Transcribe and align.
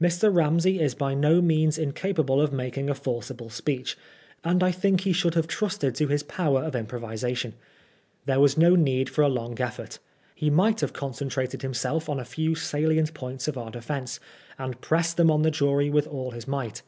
Mr. 0.00 0.32
Ramsey 0.32 0.78
is 0.78 0.94
by 0.94 1.14
no 1.14 1.42
means 1.42 1.78
incapable 1.78 2.40
of 2.40 2.52
making 2.52 2.88
a 2.88 2.94
forcible 2.94 3.50
speech, 3.50 3.98
and 4.44 4.62
I 4.62 4.70
think 4.70 5.00
he 5.00 5.12
should 5.12 5.34
have 5.34 5.48
trusted 5.48 5.96
to 5.96 6.06
his 6.06 6.22
power 6.22 6.62
of 6.62 6.76
im 6.76 6.86
provisation. 6.86 7.54
There 8.24 8.38
was 8.38 8.56
no 8.56 8.76
need 8.76 9.10
for 9.10 9.22
a 9.22 9.28
long 9.28 9.60
effort. 9.60 9.98
He 10.36 10.48
might 10.48 10.80
have 10.80 10.92
concentrated 10.92 11.62
himself 11.62 12.08
on 12.08 12.20
a 12.20 12.24
few 12.24 12.54
salient 12.54 13.14
points 13.14 13.48
of 13.48 13.58
our 13.58 13.72
defence, 13.72 14.20
and 14.60 14.80
pressed 14.80 15.16
them 15.16 15.28
on 15.28 15.42
the 15.42 15.50
jury 15.50 15.90
with 15.90 16.06
all 16.06 16.30
his 16.30 16.46
might. 16.46 16.82